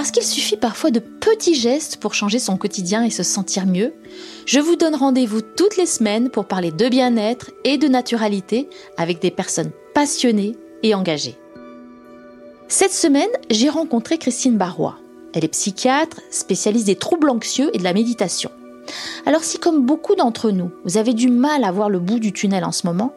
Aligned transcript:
Parce 0.00 0.12
qu'il 0.12 0.22
suffit 0.22 0.56
parfois 0.56 0.90
de 0.90 0.98
petits 0.98 1.54
gestes 1.54 1.98
pour 1.98 2.14
changer 2.14 2.38
son 2.38 2.56
quotidien 2.56 3.04
et 3.04 3.10
se 3.10 3.22
sentir 3.22 3.66
mieux, 3.66 3.92
je 4.46 4.58
vous 4.58 4.74
donne 4.74 4.94
rendez-vous 4.94 5.42
toutes 5.42 5.76
les 5.76 5.84
semaines 5.84 6.30
pour 6.30 6.46
parler 6.46 6.72
de 6.72 6.88
bien-être 6.88 7.50
et 7.64 7.76
de 7.76 7.86
naturalité 7.86 8.70
avec 8.96 9.20
des 9.20 9.30
personnes 9.30 9.72
passionnées 9.92 10.56
et 10.82 10.94
engagées. 10.94 11.36
Cette 12.66 12.94
semaine, 12.94 13.28
j'ai 13.50 13.68
rencontré 13.68 14.16
Christine 14.16 14.56
Barrois. 14.56 14.96
Elle 15.34 15.44
est 15.44 15.48
psychiatre, 15.48 16.22
spécialiste 16.30 16.86
des 16.86 16.96
troubles 16.96 17.28
anxieux 17.28 17.68
et 17.74 17.78
de 17.78 17.84
la 17.84 17.92
méditation. 17.92 18.50
Alors 19.26 19.44
si 19.44 19.58
comme 19.58 19.84
beaucoup 19.84 20.14
d'entre 20.14 20.50
nous, 20.50 20.70
vous 20.86 20.96
avez 20.96 21.12
du 21.12 21.28
mal 21.28 21.62
à 21.62 21.72
voir 21.72 21.90
le 21.90 21.98
bout 21.98 22.20
du 22.20 22.32
tunnel 22.32 22.64
en 22.64 22.72
ce 22.72 22.86
moment, 22.86 23.12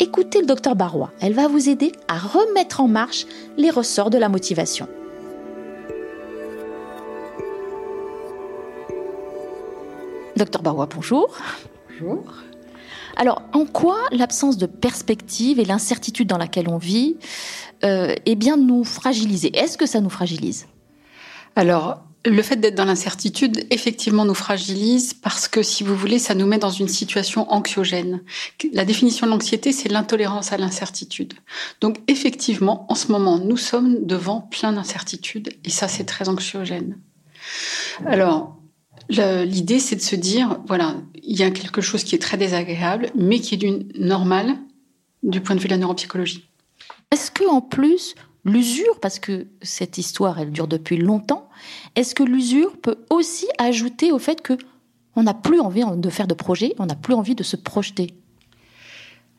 écoutez 0.00 0.40
le 0.40 0.46
docteur 0.46 0.74
Barrois. 0.74 1.12
Elle 1.20 1.34
va 1.34 1.46
vous 1.46 1.68
aider 1.68 1.92
à 2.08 2.18
remettre 2.18 2.80
en 2.80 2.88
marche 2.88 3.24
les 3.56 3.70
ressorts 3.70 4.10
de 4.10 4.18
la 4.18 4.28
motivation. 4.28 4.88
Docteur 10.36 10.62
Barrois, 10.62 10.88
bonjour. 10.92 11.36
Bonjour. 11.88 12.24
Alors, 13.16 13.42
en 13.52 13.66
quoi 13.66 13.98
l'absence 14.10 14.58
de 14.58 14.66
perspective 14.66 15.60
et 15.60 15.64
l'incertitude 15.64 16.26
dans 16.26 16.38
laquelle 16.38 16.68
on 16.68 16.78
vit 16.78 17.16
euh, 17.84 18.14
eh 18.26 18.34
bien, 18.34 18.56
nous 18.56 18.82
fragiliser 18.82 19.56
Est-ce 19.56 19.78
que 19.78 19.86
ça 19.86 20.00
nous 20.00 20.10
fragilise? 20.10 20.66
Alors, 21.54 22.02
le 22.24 22.42
fait 22.42 22.56
d'être 22.56 22.74
dans 22.74 22.84
l'incertitude, 22.84 23.64
effectivement, 23.70 24.24
nous 24.24 24.34
fragilise 24.34 25.14
parce 25.14 25.46
que, 25.46 25.62
si 25.62 25.84
vous 25.84 25.94
voulez, 25.94 26.18
ça 26.18 26.34
nous 26.34 26.46
met 26.46 26.58
dans 26.58 26.70
une 26.70 26.88
situation 26.88 27.52
anxiogène. 27.52 28.22
La 28.72 28.84
définition 28.84 29.26
de 29.26 29.30
l'anxiété, 29.30 29.70
c'est 29.70 29.88
l'intolérance 29.88 30.52
à 30.52 30.56
l'incertitude. 30.56 31.34
Donc, 31.80 31.98
effectivement, 32.08 32.86
en 32.88 32.96
ce 32.96 33.12
moment, 33.12 33.38
nous 33.38 33.58
sommes 33.58 34.04
devant 34.04 34.40
plein 34.40 34.72
d'incertitudes 34.72 35.50
et 35.64 35.70
ça, 35.70 35.86
c'est 35.86 36.04
très 36.04 36.28
anxiogène. 36.28 36.98
Alors, 38.06 38.53
L'idée, 39.08 39.78
c'est 39.78 39.96
de 39.96 40.00
se 40.00 40.16
dire, 40.16 40.60
voilà, 40.66 40.96
il 41.22 41.38
y 41.38 41.42
a 41.42 41.50
quelque 41.50 41.80
chose 41.80 42.04
qui 42.04 42.14
est 42.14 42.18
très 42.18 42.36
désagréable, 42.36 43.10
mais 43.14 43.38
qui 43.40 43.54
est 43.54 43.58
d'une 43.58 43.88
normale 43.98 44.56
du 45.22 45.40
point 45.40 45.56
de 45.56 45.60
vue 45.60 45.68
de 45.68 45.72
la 45.72 45.78
neuropsychologie. 45.78 46.48
Est-ce 47.10 47.30
que 47.30 47.48
en 47.48 47.60
plus, 47.60 48.14
l'usure, 48.44 48.98
parce 49.00 49.18
que 49.18 49.46
cette 49.62 49.98
histoire, 49.98 50.38
elle 50.38 50.50
dure 50.50 50.68
depuis 50.68 50.96
longtemps, 50.96 51.48
est-ce 51.96 52.14
que 52.14 52.22
l'usure 52.22 52.76
peut 52.76 52.96
aussi 53.10 53.46
ajouter 53.58 54.12
au 54.12 54.18
fait 54.18 54.42
que 54.42 54.54
on 55.16 55.22
n'a 55.22 55.34
plus 55.34 55.60
envie 55.60 55.84
de 55.96 56.10
faire 56.10 56.26
de 56.26 56.34
projet, 56.34 56.74
on 56.78 56.86
n'a 56.86 56.96
plus 56.96 57.14
envie 57.14 57.34
de 57.34 57.44
se 57.44 57.56
projeter? 57.56 58.14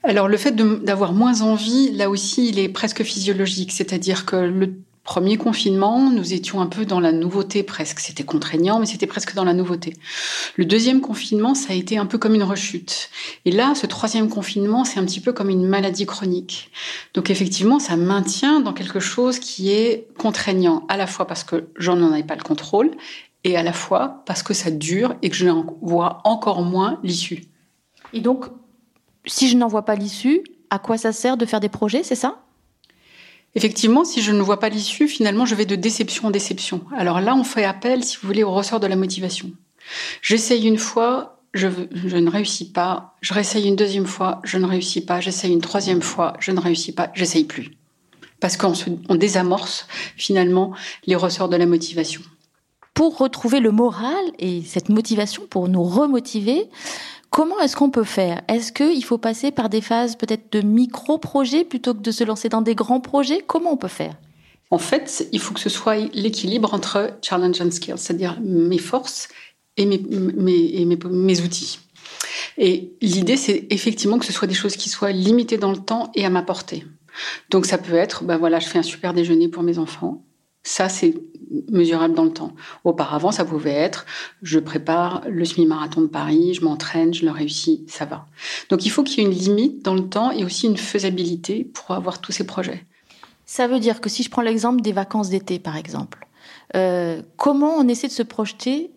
Alors 0.04 0.28
le 0.28 0.38
fait 0.38 0.56
d'avoir 0.56 1.14
moins 1.14 1.42
envie, 1.42 1.92
là 1.92 2.10
aussi, 2.10 2.50
il 2.50 2.60
est 2.60 2.70
presque 2.70 3.04
physiologique, 3.04 3.72
c'est-à-dire 3.72 4.26
que 4.26 4.36
le 4.36 4.76
Premier 5.06 5.38
confinement, 5.38 6.10
nous 6.10 6.34
étions 6.34 6.62
un 6.62 6.66
peu 6.66 6.84
dans 6.84 7.00
la 7.00 7.12
nouveauté 7.12 7.62
presque. 7.62 8.00
C'était 8.00 8.24
contraignant, 8.24 8.80
mais 8.80 8.88
c'était 8.88 9.06
presque 9.06 9.36
dans 9.36 9.44
la 9.44 9.54
nouveauté. 9.54 9.94
Le 10.56 10.66
deuxième 10.66 11.00
confinement, 11.00 11.54
ça 11.54 11.74
a 11.74 11.76
été 11.76 12.00
un 12.00 12.08
peu 12.08 12.18
comme 12.18 12.34
une 12.34 12.42
rechute. 12.42 13.12
Et 13.46 13.52
là, 13.52 13.76
ce 13.76 13.86
troisième 13.86 14.30
confinement, 14.30 14.84
c'est 14.84 15.00
un 15.00 15.06
petit 15.06 15.20
peu 15.20 15.32
comme 15.32 15.52
une 15.52 15.68
maladie 15.68 16.08
chronique. 16.08 16.72
Donc 17.14 17.30
effectivement, 17.30 17.78
ça 17.78 17.98
maintient 17.98 18.62
dans 18.62 18.74
quelque 18.74 19.00
chose 19.00 19.38
qui 19.38 19.70
est 19.70 20.08
contraignant, 20.18 20.88
à 20.90 20.98
la 20.98 21.06
fois 21.06 21.28
parce 21.28 21.44
que 21.44 21.68
j'en 21.78 21.98
n'en 21.98 22.16
ai 22.16 22.24
pas 22.24 22.36
le 22.36 22.44
contrôle, 22.44 22.90
et 23.44 23.56
à 23.56 23.62
la 23.62 23.74
fois 23.74 24.24
parce 24.26 24.42
que 24.42 24.56
ça 24.56 24.72
dure 24.72 25.16
et 25.22 25.30
que 25.30 25.36
je 25.36 25.46
n'en 25.46 25.78
vois 25.84 26.22
encore 26.24 26.64
moins 26.64 27.00
l'issue. 27.04 27.44
Et 28.12 28.22
donc, 28.22 28.46
si 29.28 29.50
je 29.50 29.56
n'en 29.56 29.68
vois 29.68 29.86
pas 29.86 29.94
l'issue, 29.94 30.42
à 30.72 30.80
quoi 30.80 30.98
ça 30.98 31.12
sert 31.12 31.38
de 31.38 31.46
faire 31.46 31.60
des 31.60 31.70
projets, 31.70 32.02
c'est 32.02 32.16
ça? 32.16 32.45
Effectivement, 33.56 34.04
si 34.04 34.22
je 34.22 34.32
ne 34.32 34.42
vois 34.42 34.60
pas 34.60 34.70
l'issue, 34.70 35.08
finalement, 35.08 35.46
je 35.46 35.56
vais 35.56 35.66
de 35.66 35.76
déception 35.76 36.28
en 36.28 36.32
déception. 36.32 36.82
Alors 36.96 37.22
là, 37.22 37.36
on 37.36 37.46
fait 37.46 37.64
appel, 37.64 38.04
si 38.04 38.18
vous 38.18 38.28
voulez, 38.28 38.44
au 38.44 38.52
ressort 38.52 38.82
de 38.82 38.88
la 38.88 38.98
motivation. 38.98 39.52
J'essaye 40.22 40.68
une 40.68 40.78
fois, 40.78 41.40
je, 41.54 41.68
ne 41.68 42.30
réussis 42.30 42.72
pas. 42.72 43.16
Je 43.22 43.34
réessaye 43.34 43.68
une 43.68 43.78
deuxième 43.78 44.06
fois, 44.06 44.42
je 44.44 44.58
ne 44.58 44.66
réussis 44.66 45.06
pas. 45.06 45.22
J'essaye 45.22 45.54
une 45.54 45.62
troisième 45.62 46.02
fois, 46.02 46.34
je 46.40 46.52
ne 46.52 46.60
réussis 46.60 46.92
pas. 46.92 47.12
J'essaye 47.14 47.46
plus. 47.46 47.72
Parce 48.42 48.58
qu'on 48.58 48.74
on 49.08 49.16
désamorce 49.16 49.88
finalement 50.18 50.74
les 51.08 51.16
ressorts 51.16 51.50
de 51.50 51.56
la 51.56 51.66
motivation. 51.66 52.22
Pour 52.94 53.18
retrouver 53.18 53.62
le 53.62 53.72
moral 53.72 54.26
et 54.38 54.62
cette 54.64 54.90
motivation, 54.90 55.44
pour 55.50 55.70
nous 55.70 55.84
remotiver, 55.84 56.70
Comment 57.36 57.60
est-ce 57.60 57.76
qu'on 57.76 57.90
peut 57.90 58.06
faire? 58.06 58.44
Est-ce 58.48 58.72
qu'il 58.72 59.04
faut 59.04 59.18
passer 59.18 59.52
par 59.52 59.68
des 59.68 59.82
phases 59.82 60.16
peut-être 60.16 60.54
de 60.54 60.62
micro-projets 60.62 61.66
plutôt 61.66 61.94
que 61.94 62.00
de 62.00 62.12
se 62.12 62.24
lancer 62.24 62.48
dans 62.48 62.62
des 62.62 62.76
grands 62.76 63.02
projets? 63.02 63.44
Comment 63.46 63.74
on 63.74 63.76
peut 63.76 63.90
faire? 63.90 64.16
En 64.72 64.78
fait, 64.78 65.28
il 65.34 65.42
faut 65.42 65.54
que 65.54 65.60
ce 65.60 65.68
soit 65.68 65.98
l'équilibre 66.14 66.74
entre 66.74 67.12
challenge 67.22 67.60
and 67.60 67.72
skills, 67.72 67.98
c'est-à-dire 67.98 68.40
mes 68.42 68.78
forces 68.78 69.28
et 69.76 69.86
mes, 69.86 70.00
mes 70.00 71.42
outils. 71.42 71.80
Et 72.58 72.94
l'idée, 73.02 73.36
c'est 73.36 73.68
effectivement 73.70 74.18
que 74.18 74.26
ce 74.26 74.32
soit 74.32 74.48
des 74.48 74.54
choses 74.54 74.78
qui 74.78 74.88
soient 74.88 75.12
limitées 75.12 75.58
dans 75.58 75.72
le 75.72 75.80
temps 75.80 76.14
et 76.16 76.26
à 76.26 76.30
ma 76.30 76.42
portée. 76.42 76.86
Donc 77.50 77.66
ça 77.66 77.78
peut 77.78 77.96
être, 77.96 78.24
ben 78.24 78.38
voilà, 78.38 78.60
je 78.60 78.68
fais 78.68 78.80
un 78.80 78.84
super 78.84 79.14
déjeuner 79.14 79.50
pour 79.50 79.62
mes 79.62 79.78
enfants. 79.78 80.24
Ça, 80.68 80.90
c'est 80.90 81.14
mesurable 81.70 82.16
dans 82.16 82.24
le 82.24 82.34
temps. 82.34 82.54
Auparavant, 82.84 83.32
ça 83.32 83.46
pouvait 83.46 83.70
être, 83.70 84.08
je 84.42 84.58
prépare 84.58 85.22
le 85.30 85.46
semi-marathon 85.46 86.02
de 86.02 86.08
Paris, 86.08 86.56
je 86.56 86.66
m'entraîne, 86.66 87.14
je 87.14 87.24
le 87.24 87.30
réussis, 87.30 87.86
ça 87.88 88.06
va. 88.06 88.26
Donc 88.70 88.84
il 88.84 88.90
faut 88.90 89.04
qu'il 89.04 89.20
y 89.20 89.22
ait 89.22 89.30
une 89.30 89.38
limite 89.38 89.86
dans 89.86 89.94
le 89.94 90.10
temps 90.10 90.32
et 90.32 90.44
aussi 90.44 90.66
une 90.66 90.78
faisabilité 90.78 91.66
pour 91.66 91.92
avoir 91.92 92.20
tous 92.20 92.32
ces 92.32 92.48
projets. 92.48 92.84
Ça 93.46 93.68
veut 93.68 93.80
dire 93.80 94.02
que 94.02 94.10
si 94.10 94.24
je 94.24 94.32
prends 94.32 94.42
l'exemple 94.42 94.82
des 94.82 94.92
vacances 94.92 95.30
d'été, 95.30 95.60
par 95.60 95.78
exemple, 95.78 96.28
euh, 96.76 97.22
comment 97.38 97.76
on 97.78 97.88
essaie 97.88 98.08
de 98.08 98.12
se 98.12 98.24
projeter 98.24 98.90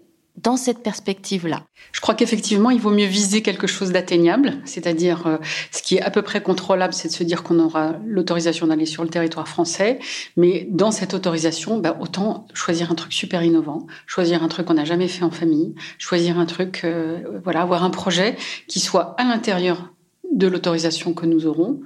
dans 0.43 0.56
cette 0.56 0.82
perspective-là 0.82 1.65
Je 1.93 2.00
crois 2.00 2.15
qu'effectivement, 2.15 2.71
il 2.71 2.81
vaut 2.81 2.91
mieux 2.91 3.06
viser 3.06 3.43
quelque 3.43 3.66
chose 3.66 3.91
d'atteignable, 3.91 4.59
c'est-à-dire 4.65 5.26
euh, 5.26 5.37
ce 5.71 5.82
qui 5.82 5.97
est 5.97 6.03
à 6.03 6.10
peu 6.10 6.22
près 6.22 6.43
contrôlable, 6.43 6.93
c'est 6.93 7.09
de 7.09 7.12
se 7.12 7.25
dire 7.25 7.43
qu'on 7.43 7.59
aura 7.59 7.97
l'autorisation 8.04 8.66
d'aller 8.66 8.87
sur 8.87 9.03
le 9.03 9.09
territoire 9.09 9.49
français, 9.49 9.99
mais 10.37 10.66
dans 10.71 10.91
cette 10.91 11.15
autorisation, 11.15 11.78
bah, 11.78 11.97
autant 12.00 12.47
choisir 12.54 12.93
un 12.93 12.94
truc 12.94 13.12
super 13.12 13.43
innovant, 13.43 13.87
choisir 14.06 14.43
un 14.43 14.49
truc 14.49 14.66
qu'on 14.66 14.75
n'a 14.75 14.84
jamais 14.84 15.09
fait 15.09 15.25
en 15.25 15.31
famille, 15.31 15.75
choisir 15.99 16.38
un 16.38 16.47
truc, 16.47 16.82
euh, 16.84 17.41
voilà, 17.43 17.62
avoir 17.62 17.82
un 17.82 17.91
projet 17.91 18.37
qui 18.69 18.81
soit 18.81 19.15
à 19.19 19.25
l'intérieur 19.25 19.93
de 20.32 20.47
l'autorisation 20.47 21.15
que 21.15 21.26
nous 21.26 21.47
aurons, 21.47 21.81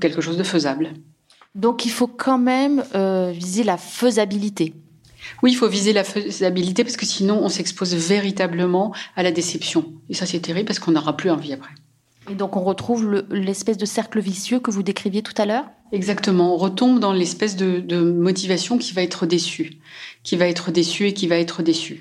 quelque 0.00 0.20
chose 0.20 0.36
de 0.36 0.42
faisable. 0.42 0.90
Donc 1.54 1.84
il 1.84 1.90
faut 1.90 2.06
quand 2.06 2.38
même 2.38 2.84
euh, 2.94 3.32
viser 3.34 3.64
la 3.64 3.76
faisabilité. 3.76 4.74
Oui, 5.42 5.52
il 5.52 5.56
faut 5.56 5.68
viser 5.68 5.92
la 5.92 6.04
faisabilité 6.04 6.84
parce 6.84 6.96
que 6.96 7.06
sinon 7.06 7.40
on 7.42 7.48
s'expose 7.48 7.94
véritablement 7.94 8.94
à 9.16 9.22
la 9.22 9.32
déception. 9.32 9.92
Et 10.08 10.14
ça 10.14 10.26
c'est 10.26 10.40
terrible 10.40 10.66
parce 10.66 10.78
qu'on 10.78 10.92
n'aura 10.92 11.16
plus 11.16 11.30
envie 11.30 11.52
après. 11.52 11.70
Et 12.30 12.34
donc 12.34 12.56
on 12.56 12.62
retrouve 12.62 13.24
l'espèce 13.30 13.76
de 13.76 13.86
cercle 13.86 14.20
vicieux 14.20 14.60
que 14.60 14.70
vous 14.70 14.82
décriviez 14.82 15.22
tout 15.22 15.34
à 15.36 15.46
l'heure? 15.46 15.64
Exactement, 15.92 16.54
on 16.54 16.56
retombe 16.56 17.00
dans 17.00 17.12
l'espèce 17.12 17.56
de, 17.56 18.00
motivation 18.00 18.78
qui 18.78 18.92
va 18.92 19.02
être 19.02 19.26
déçue, 19.26 19.78
qui 20.22 20.36
va 20.36 20.46
être 20.46 20.70
déçue 20.70 21.08
et 21.08 21.12
qui 21.12 21.26
va 21.26 21.36
être 21.36 21.62
déçue. 21.62 22.00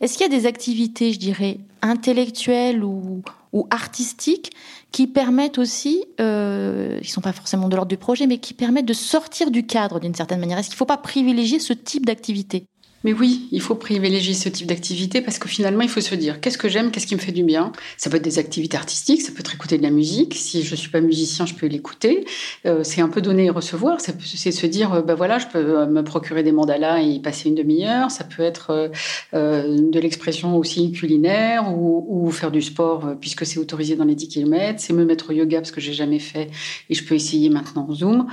Est-ce 0.00 0.16
qu'il 0.16 0.22
y 0.22 0.34
a 0.34 0.38
des 0.38 0.46
activités, 0.46 1.12
je 1.12 1.18
dirais, 1.18 1.58
intellectuelles 1.82 2.82
ou, 2.82 3.22
artistiques 3.70 4.52
qui 4.92 5.06
permettent 5.06 5.58
aussi, 5.58 6.04
euh, 6.20 6.98
ils 7.02 7.06
ne 7.06 7.10
sont 7.10 7.20
pas 7.20 7.32
forcément 7.32 7.68
de 7.68 7.74
l'ordre 7.74 7.88
du 7.88 7.96
projet, 7.96 8.26
mais 8.26 8.38
qui 8.38 8.54
permettent 8.54 8.86
de 8.86 8.92
sortir 8.92 9.50
du 9.50 9.66
cadre 9.66 10.00
d'une 10.00 10.14
certaine 10.14 10.40
manière? 10.40 10.58
Est-ce 10.58 10.68
qu'il 10.68 10.76
ne 10.76 10.78
faut 10.78 10.86
pas 10.86 10.96
privilégier 10.96 11.58
ce 11.58 11.72
type 11.72 12.06
d'activité? 12.06 12.66
Mais 13.02 13.14
oui, 13.14 13.48
il 13.50 13.62
faut 13.62 13.74
privilégier 13.74 14.34
ce 14.34 14.48
type 14.50 14.66
d'activité 14.66 15.22
parce 15.22 15.38
que 15.38 15.48
finalement, 15.48 15.80
il 15.80 15.88
faut 15.88 16.02
se 16.02 16.14
dire 16.14 16.40
qu'est-ce 16.40 16.58
que 16.58 16.68
j'aime, 16.68 16.90
qu'est-ce 16.90 17.06
qui 17.06 17.14
me 17.14 17.20
fait 17.20 17.32
du 17.32 17.44
bien? 17.44 17.72
Ça 17.96 18.10
peut 18.10 18.16
être 18.16 18.24
des 18.24 18.38
activités 18.38 18.76
artistiques, 18.76 19.22
ça 19.22 19.32
peut 19.32 19.40
être 19.40 19.54
écouter 19.54 19.78
de 19.78 19.82
la 19.82 19.90
musique. 19.90 20.34
Si 20.34 20.62
je 20.62 20.74
suis 20.74 20.90
pas 20.90 21.00
musicien, 21.00 21.46
je 21.46 21.54
peux 21.54 21.66
l'écouter. 21.66 22.26
Euh, 22.66 22.84
c'est 22.84 23.00
un 23.00 23.08
peu 23.08 23.22
donner 23.22 23.46
et 23.46 23.50
recevoir. 23.50 24.00
C'est 24.00 24.52
se 24.52 24.66
dire, 24.66 25.02
ben 25.02 25.14
voilà, 25.14 25.38
je 25.38 25.46
peux 25.46 25.58
euh, 25.58 25.86
me 25.86 26.02
procurer 26.02 26.42
des 26.42 26.52
mandalas 26.52 27.02
et 27.02 27.06
y 27.06 27.20
passer 27.20 27.48
une 27.48 27.54
demi-heure. 27.54 28.10
Ça 28.10 28.24
peut 28.24 28.42
être 28.42 28.90
de 29.32 30.00
l'expression 30.00 30.56
aussi 30.56 30.92
culinaire 30.92 31.72
ou, 31.74 32.06
ou, 32.08 32.30
faire 32.30 32.50
du 32.50 32.62
sport 32.62 33.14
puisque 33.20 33.46
c'est 33.46 33.58
autorisé 33.58 33.96
dans 33.96 34.04
les 34.04 34.14
10 34.14 34.28
km. 34.28 34.78
C'est 34.78 34.92
me 34.92 35.04
mettre 35.04 35.30
au 35.30 35.32
yoga 35.32 35.58
parce 35.58 35.70
que 35.70 35.80
j'ai 35.80 35.94
jamais 35.94 36.18
fait 36.18 36.50
et 36.90 36.94
je 36.94 37.04
peux 37.04 37.14
essayer 37.14 37.48
maintenant 37.48 37.86
en 37.88 37.94
Zoom. 37.94 38.26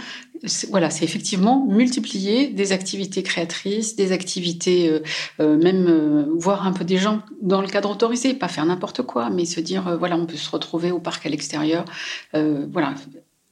Voilà, 0.69 0.90
c'est 0.90 1.04
effectivement 1.04 1.66
multiplier 1.68 2.48
des 2.48 2.72
activités 2.72 3.24
créatrices, 3.24 3.96
des 3.96 4.12
activités 4.12 4.56
éviter 4.57 5.01
même 5.39 6.27
voir 6.38 6.65
un 6.65 6.74
peu 6.74 6.83
des 6.83 6.98
gens 6.98 7.21
dans 7.42 7.62
le 7.62 7.68
cadre 7.68 7.89
autorisé, 7.89 8.33
pas 8.33 8.48
faire 8.48 8.65
n'importe 8.65 9.01
quoi, 9.04 9.30
mais 9.30 9.45
se 9.45 9.59
dire 9.59 9.98
voilà, 9.98 10.18
on 10.18 10.25
peut 10.25 10.36
se 10.36 10.50
retrouver 10.50 10.92
au 10.92 11.00
parc 11.00 11.25
à 11.25 11.30
l'extérieur, 11.30 11.86
voilà, 12.33 12.94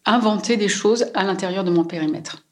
inventer 0.06 0.58
des 0.58 0.68
choses 0.68 1.06
à 1.14 1.24
l'intérieur 1.24 1.64
de 1.64 1.72
mon 1.72 1.84
périmètre. 1.84 2.45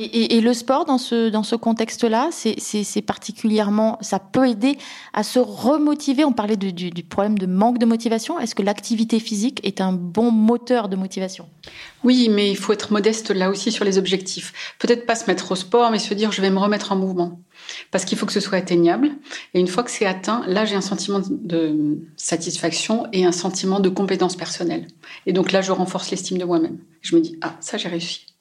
Et, 0.00 0.40
le 0.40 0.54
sport 0.54 0.84
dans 0.84 0.96
ce, 0.96 1.28
dans 1.28 1.42
ce 1.42 1.56
contexte-là, 1.56 2.30
c'est 2.30 3.02
particulièrement, 3.02 3.98
ça 4.00 4.20
peut 4.20 4.48
aider 4.48 4.78
à 5.12 5.24
se 5.24 5.40
remotiver. 5.40 6.24
On 6.24 6.32
parlait 6.32 6.56
du, 6.56 6.72
du, 6.72 7.02
problème 7.02 7.36
de 7.36 7.46
manque 7.46 7.78
de 7.78 7.86
motivation. 7.86 8.38
Est-ce 8.38 8.54
que 8.54 8.62
l'activité 8.62 9.18
physique 9.18 9.60
est 9.64 9.80
un 9.80 9.92
bon 9.92 10.30
moteur 10.30 10.88
de 10.88 10.94
motivation? 10.94 11.48
Oui, 12.04 12.28
mais 12.30 12.48
il 12.48 12.56
faut 12.56 12.72
être 12.72 12.92
modeste 12.92 13.30
là 13.30 13.50
aussi 13.50 13.72
sur 13.72 13.84
les 13.84 13.98
objectifs. 13.98 14.76
Peut-être 14.78 15.04
pas 15.04 15.16
se 15.16 15.26
mettre 15.26 15.50
au 15.50 15.56
sport, 15.56 15.90
mais 15.90 15.98
se 15.98 16.14
dire 16.14 16.30
je 16.30 16.42
vais 16.42 16.50
me 16.50 16.58
remettre 16.58 16.92
en 16.92 16.96
mouvement. 16.96 17.40
Parce 17.90 18.04
qu'il 18.04 18.16
faut 18.16 18.26
que 18.26 18.32
ce 18.32 18.40
soit 18.40 18.58
atteignable. 18.58 19.10
Et 19.52 19.58
une 19.58 19.66
fois 19.66 19.82
que 19.82 19.90
c'est 19.90 20.06
atteint, 20.06 20.44
là 20.46 20.64
j'ai 20.64 20.76
un 20.76 20.80
sentiment 20.80 21.20
de 21.28 21.98
satisfaction 22.16 23.06
et 23.12 23.24
un 23.24 23.32
sentiment 23.32 23.80
de 23.80 23.88
compétence 23.88 24.36
personnelle. 24.36 24.86
Et 25.26 25.32
donc 25.32 25.50
là 25.50 25.60
je 25.60 25.72
renforce 25.72 26.12
l'estime 26.12 26.38
de 26.38 26.44
moi-même. 26.44 26.78
Je 27.00 27.16
me 27.16 27.20
dis 27.20 27.36
ah 27.40 27.56
ça 27.58 27.78
j'ai 27.78 27.88
réussi. 27.88 28.37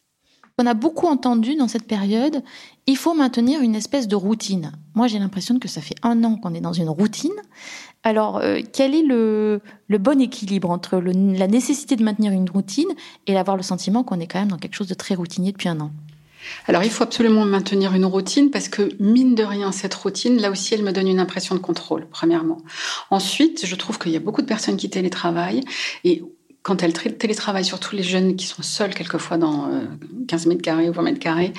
On 0.59 0.65
a 0.65 0.74
beaucoup 0.74 1.06
entendu 1.06 1.56
dans 1.56 1.68
cette 1.68 1.86
période, 1.86 2.42
il 2.88 2.98
faut 2.98 3.13
maintenir 3.13 3.62
une 3.62 3.75
espèce 3.75 4.07
de 4.07 4.15
routine. 4.15 4.71
Moi, 4.95 5.06
j'ai 5.06 5.19
l'impression 5.19 5.59
que 5.59 5.68
ça 5.68 5.81
fait 5.81 5.94
un 6.01 6.24
an 6.24 6.36
qu'on 6.36 6.56
est 6.56 6.62
dans 6.62 6.74
une 6.74 6.89
routine. 6.89 7.36
Alors, 8.01 8.38
euh, 8.38 8.62
quel 8.74 8.95
est 8.95 9.04
le, 9.04 9.62
bon 9.89 10.19
équilibre 10.19 10.71
entre 10.71 10.98
la 10.98 11.48
nécessité 11.48 11.95
de 11.95 12.04
maintenir 12.04 12.31
une 12.31 12.50
routine 12.50 12.88
et 13.27 13.36
d'avoir 13.36 13.56
le 13.56 13.62
sentiment 13.62 14.04
qu'on 14.04 14.19
est 14.19 14.25
quand 14.25 14.39
même 14.39 14.48
dans 14.48 14.57
quelque 14.57 14.74
chose 14.74 14.88
de 14.88 14.95
très 14.95 15.13
routinier 15.13 15.51
depuis 15.51 15.69
un 15.69 15.80
an? 15.80 15.92
Alors 16.68 16.83
il 16.83 16.89
faut 16.89 17.03
absolument 17.03 17.45
maintenir 17.45 17.94
une 17.94 18.06
routine 18.06 18.51
parce 18.51 18.69
que 18.69 18.89
mine 19.00 19.36
de 19.36 19.44
rien, 19.44 19.71
cette 19.71 19.94
routine, 19.94 20.39
là 20.39 20.50
aussi, 20.50 20.74
elle 20.74 20.83
me 20.83 20.92
donne 20.92 21.07
une 21.07 21.19
impression 21.19 21.56
de 21.56 21.60
contrôle, 21.60 22.07
premièrement. 22.10 22.60
Ensuite, 23.12 23.65
je 23.65 23.75
trouve 23.75 24.00
qu'il 24.00 24.12
y 24.12 24.15
a 24.15 24.19
beaucoup 24.19 24.42
de 24.42 24.48
personnes 24.48 24.77
qui 24.77 24.89
télétravaillent 24.89 25.63
et 26.03 26.24
quand 26.67 26.83
elle 26.83 26.91
télétravaille, 26.91 27.63
surtout 27.63 27.95
les 27.95 28.03
jeunes 28.03 28.35
qui 28.35 28.45
sont 28.45 28.61
seuls 28.61 28.93
quelquefois 28.93 29.37
dans 29.37 29.71
15 30.27 30.45
euh, 30.45 30.49
mètres 30.49 30.61
carrés 30.61 30.89
ou 30.89 30.91
20 30.91 31.01
mètres 31.01 31.19
carrés, 31.19 31.53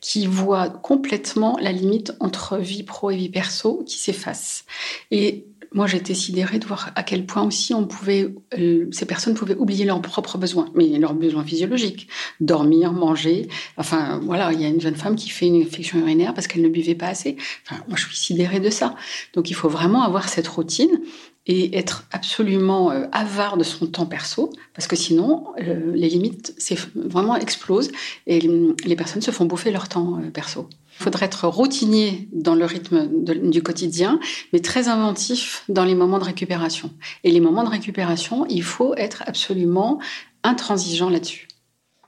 qui 0.00 0.26
voient 0.26 0.70
complètement 0.70 1.58
la 1.60 1.70
limite 1.70 2.14
entre 2.18 2.56
vie 2.56 2.82
pro 2.82 3.10
et 3.10 3.16
vie 3.16 3.28
perso 3.28 3.84
qui 3.86 3.98
s'efface. 3.98 4.64
Et 5.10 5.44
moi, 5.74 5.86
été 5.92 6.14
sidérée 6.14 6.58
de 6.58 6.66
voir 6.66 6.92
à 6.94 7.02
quel 7.02 7.26
point 7.26 7.42
aussi 7.42 7.74
euh, 7.74 8.86
ces 8.90 9.04
personnes 9.04 9.34
pouvaient 9.34 9.56
oublier 9.56 9.84
leurs 9.84 10.00
propres 10.00 10.38
besoins, 10.38 10.70
mais 10.74 10.86
leurs 10.98 11.12
besoins 11.12 11.44
physiologiques, 11.44 12.08
dormir, 12.40 12.94
manger. 12.94 13.48
Enfin, 13.76 14.18
voilà, 14.22 14.50
il 14.54 14.62
y 14.62 14.64
a 14.64 14.68
une 14.68 14.80
jeune 14.80 14.94
femme 14.94 15.14
qui 15.14 15.28
fait 15.28 15.48
une 15.48 15.60
infection 15.60 15.98
urinaire 15.98 16.32
parce 16.32 16.46
qu'elle 16.46 16.62
ne 16.62 16.68
buvait 16.70 16.94
pas 16.94 17.08
assez. 17.08 17.36
Enfin, 17.66 17.82
moi, 17.86 17.98
je 17.98 18.06
suis 18.06 18.16
sidérée 18.16 18.60
de 18.60 18.70
ça. 18.70 18.94
Donc, 19.34 19.50
il 19.50 19.54
faut 19.54 19.68
vraiment 19.68 20.04
avoir 20.04 20.30
cette 20.30 20.48
routine 20.48 21.00
et 21.46 21.76
être 21.76 22.04
absolument 22.12 22.90
euh, 22.90 23.06
avare 23.12 23.56
de 23.56 23.64
son 23.64 23.86
temps 23.86 24.06
perso, 24.06 24.50
parce 24.72 24.86
que 24.86 24.96
sinon, 24.96 25.44
euh, 25.60 25.92
les 25.94 26.08
limites 26.08 26.54
vraiment 26.94 27.36
explosent 27.36 27.92
et 28.26 28.40
les 28.40 28.96
personnes 28.96 29.22
se 29.22 29.30
font 29.30 29.44
bouffer 29.44 29.70
leur 29.70 29.88
temps 29.88 30.18
euh, 30.18 30.30
perso. 30.30 30.68
Il 30.98 31.02
faudrait 31.02 31.26
être 31.26 31.48
routinier 31.48 32.28
dans 32.32 32.54
le 32.54 32.64
rythme 32.64 33.08
du 33.50 33.62
quotidien, 33.62 34.20
mais 34.52 34.60
très 34.60 34.88
inventif 34.88 35.64
dans 35.68 35.84
les 35.84 35.96
moments 35.96 36.20
de 36.20 36.24
récupération. 36.24 36.92
Et 37.24 37.32
les 37.32 37.40
moments 37.40 37.64
de 37.64 37.68
récupération, 37.68 38.46
il 38.48 38.62
faut 38.62 38.94
être 38.94 39.24
absolument 39.26 39.98
intransigeant 40.44 41.10
là-dessus. 41.10 41.48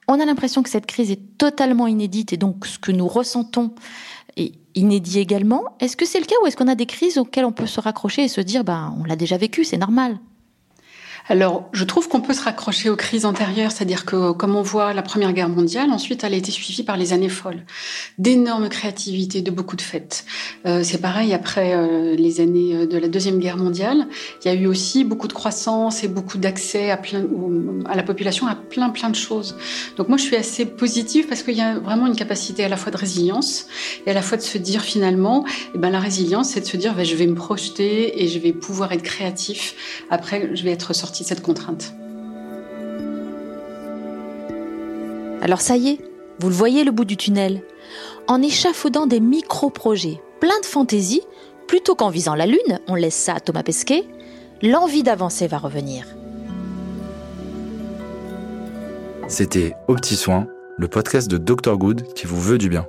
On 0.08 0.20
a 0.20 0.24
l'impression 0.24 0.62
que 0.62 0.70
cette 0.70 0.86
crise 0.86 1.10
est 1.10 1.36
totalement 1.36 1.88
inédite 1.88 2.32
et 2.32 2.36
donc 2.36 2.64
ce 2.64 2.78
que 2.78 2.92
nous 2.92 3.08
ressentons 3.08 3.74
est 4.36 4.52
inédit 4.74 5.18
également. 5.18 5.76
Est-ce 5.80 5.96
que 5.96 6.06
c'est 6.06 6.20
le 6.20 6.26
cas 6.26 6.36
ou 6.42 6.46
est-ce 6.46 6.56
qu'on 6.56 6.68
a 6.68 6.74
des 6.74 6.86
crises 6.86 7.18
auxquelles 7.18 7.44
on 7.44 7.52
peut 7.52 7.66
se 7.66 7.80
raccrocher 7.80 8.24
et 8.24 8.28
se 8.28 8.40
dire, 8.40 8.64
ben, 8.64 8.94
on 9.00 9.04
l'a 9.04 9.16
déjà 9.16 9.36
vécu, 9.36 9.64
c'est 9.64 9.78
normal? 9.78 10.18
Alors, 11.28 11.68
je 11.72 11.82
trouve 11.82 12.08
qu'on 12.08 12.20
peut 12.20 12.34
se 12.34 12.42
raccrocher 12.42 12.88
aux 12.88 12.94
crises 12.94 13.24
antérieures, 13.24 13.72
c'est-à-dire 13.72 14.04
que, 14.04 14.30
comme 14.30 14.54
on 14.54 14.62
voit 14.62 14.94
la 14.94 15.02
Première 15.02 15.32
Guerre 15.32 15.48
mondiale, 15.48 15.90
ensuite, 15.90 16.22
elle 16.22 16.34
a 16.34 16.36
été 16.36 16.52
suivie 16.52 16.84
par 16.84 16.96
les 16.96 17.12
années 17.12 17.28
folles, 17.28 17.64
d'énormes 18.18 18.68
créativités, 18.68 19.42
de 19.42 19.50
beaucoup 19.50 19.74
de 19.74 19.82
fêtes. 19.82 20.24
Euh, 20.66 20.82
c'est 20.84 21.00
pareil 21.00 21.34
après 21.34 21.74
euh, 21.74 22.14
les 22.14 22.40
années 22.40 22.76
euh, 22.76 22.86
de 22.86 22.96
la 22.96 23.08
Deuxième 23.08 23.40
Guerre 23.40 23.56
mondiale, 23.56 24.06
il 24.44 24.48
y 24.48 24.50
a 24.50 24.54
eu 24.54 24.66
aussi 24.66 25.02
beaucoup 25.02 25.26
de 25.26 25.32
croissance 25.32 26.04
et 26.04 26.08
beaucoup 26.08 26.38
d'accès 26.38 26.92
à, 26.92 26.96
plein, 26.96 27.24
à 27.86 27.96
la 27.96 28.04
population 28.04 28.46
à 28.46 28.54
plein, 28.54 28.90
plein 28.90 29.10
de 29.10 29.16
choses. 29.16 29.56
Donc 29.96 30.08
moi, 30.08 30.18
je 30.18 30.22
suis 30.22 30.36
assez 30.36 30.64
positive 30.64 31.26
parce 31.26 31.42
qu'il 31.42 31.56
y 31.56 31.60
a 31.60 31.78
vraiment 31.80 32.06
une 32.06 32.16
capacité 32.16 32.64
à 32.64 32.68
la 32.68 32.76
fois 32.76 32.92
de 32.92 32.96
résilience 32.96 33.66
et 34.06 34.10
à 34.12 34.14
la 34.14 34.22
fois 34.22 34.36
de 34.36 34.42
se 34.42 34.58
dire 34.58 34.82
finalement, 34.82 35.44
eh 35.74 35.78
ben, 35.78 35.90
la 35.90 36.00
résilience, 36.00 36.50
c'est 36.50 36.60
de 36.60 36.66
se 36.66 36.76
dire, 36.76 36.94
ben, 36.94 37.04
je 37.04 37.16
vais 37.16 37.26
me 37.26 37.34
projeter 37.34 38.22
et 38.22 38.28
je 38.28 38.38
vais 38.38 38.52
pouvoir 38.52 38.92
être 38.92 39.02
créatif. 39.02 39.74
Après, 40.08 40.54
je 40.54 40.62
vais 40.62 40.70
être 40.70 40.94
sorti 40.94 41.15
cette 41.24 41.42
contrainte. 41.42 41.94
Alors 45.42 45.60
ça 45.60 45.76
y 45.76 45.88
est, 45.90 45.98
vous 46.40 46.48
le 46.48 46.54
voyez 46.54 46.84
le 46.84 46.90
bout 46.90 47.04
du 47.04 47.16
tunnel. 47.16 47.62
En 48.26 48.42
échafaudant 48.42 49.06
des 49.06 49.20
micro-projets, 49.20 50.20
plein 50.40 50.58
de 50.60 50.66
fantaisie, 50.66 51.22
plutôt 51.68 51.94
qu'en 51.94 52.10
visant 52.10 52.34
la 52.34 52.46
Lune, 52.46 52.80
on 52.88 52.94
laisse 52.94 53.14
ça 53.14 53.34
à 53.34 53.40
Thomas 53.40 53.62
Pesquet, 53.62 54.04
l'envie 54.62 55.02
d'avancer 55.02 55.46
va 55.46 55.58
revenir. 55.58 56.06
C'était 59.28 59.74
Au 59.88 59.94
Petit 59.94 60.16
Soin, 60.16 60.46
le 60.78 60.88
podcast 60.88 61.28
de 61.28 61.38
Dr 61.38 61.76
Good 61.76 62.12
qui 62.14 62.26
vous 62.26 62.40
veut 62.40 62.58
du 62.58 62.68
bien. 62.68 62.86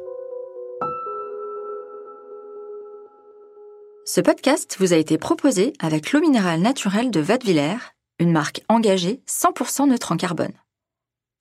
Ce 4.05 4.21
podcast 4.21 4.77
vous 4.79 4.93
a 4.93 4.97
été 4.97 5.17
proposé 5.17 5.73
avec 5.79 6.11
l'eau 6.11 6.21
minérale 6.21 6.61
naturelle 6.61 7.11
de 7.11 7.19
Vadevillers 7.19 7.77
une 8.19 8.31
marque 8.31 8.61
engagée 8.69 9.21
100% 9.27 9.89
neutre 9.89 10.11
en 10.11 10.17
carbone. 10.17 10.53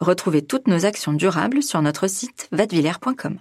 Retrouvez 0.01 0.43
toutes 0.43 0.69
nos 0.69 0.85
actions 0.85 1.13
durables 1.13 1.63
sur 1.63 1.81
notre 1.81 2.07
site 2.07 2.49
vadevillers.com. 2.53 3.41